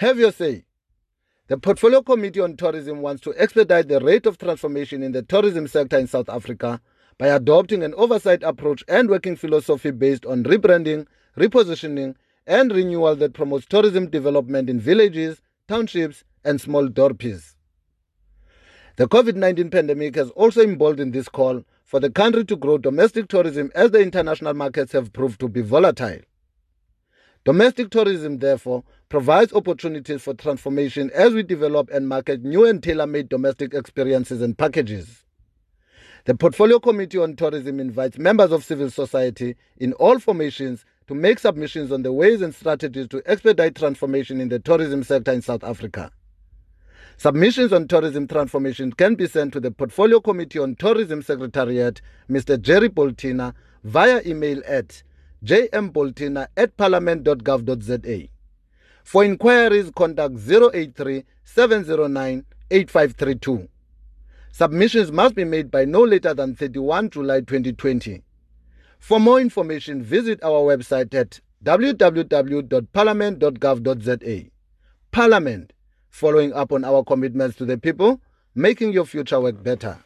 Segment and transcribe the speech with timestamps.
[0.00, 0.66] Have your say.
[1.48, 5.66] The Portfolio Committee on Tourism wants to expedite the rate of transformation in the tourism
[5.66, 6.82] sector in South Africa
[7.16, 11.06] by adopting an oversight approach and working philosophy based on rebranding,
[11.38, 12.14] repositioning,
[12.46, 17.54] and renewal that promotes tourism development in villages, townships, and small dorpies.
[18.96, 23.28] The COVID 19 pandemic has also emboldened this call for the country to grow domestic
[23.28, 26.20] tourism as the international markets have proved to be volatile.
[27.46, 33.06] Domestic tourism, therefore, provides opportunities for transformation as we develop and market new and tailor
[33.06, 35.22] made domestic experiences and packages.
[36.24, 41.38] The Portfolio Committee on Tourism invites members of civil society in all formations to make
[41.38, 45.62] submissions on the ways and strategies to expedite transformation in the tourism sector in South
[45.62, 46.10] Africa.
[47.16, 52.60] Submissions on tourism transformation can be sent to the Portfolio Committee on Tourism Secretariat, Mr.
[52.60, 53.54] Jerry Boltina,
[53.84, 55.04] via email at
[55.44, 58.28] jmboltina at parliament.gov.za.
[59.04, 63.68] For inquiries, contact 083 709 8532.
[64.50, 68.22] Submissions must be made by no later than 31 July 2020.
[68.98, 74.50] For more information, visit our website at www.parliament.gov.za.
[75.12, 75.72] Parliament,
[76.10, 78.20] following up on our commitments to the people,
[78.54, 79.98] making your future work better.